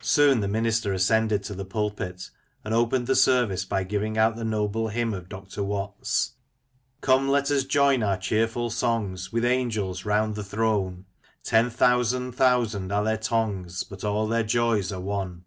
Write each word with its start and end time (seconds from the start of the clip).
Soon 0.00 0.40
the 0.40 0.48
minister 0.48 0.90
ascended 0.94 1.44
the 1.44 1.66
pulpit, 1.66 2.30
and 2.64 2.72
opened 2.72 3.06
the 3.06 3.14
service 3.14 3.62
by 3.62 3.84
giving 3.84 4.16
out 4.16 4.34
the 4.34 4.42
noble 4.42 4.88
hymn 4.88 5.12
of 5.12 5.28
Dr. 5.28 5.62
Watts: 5.62 6.32
Come, 7.02 7.28
let 7.28 7.50
us 7.50 7.64
join 7.64 8.02
our 8.02 8.16
cheerful 8.16 8.70
songs 8.70 9.32
With 9.34 9.44
angels 9.44 10.06
round 10.06 10.34
the 10.34 10.42
throne; 10.44 11.04
Ten 11.44 11.68
thousand 11.68 12.32
thousand 12.32 12.90
are 12.90 13.04
their 13.04 13.18
tongues. 13.18 13.82
But 13.84 14.02
all 14.02 14.26
their 14.26 14.44
joys 14.44 14.92
are 14.92 15.00
one. 15.02 15.44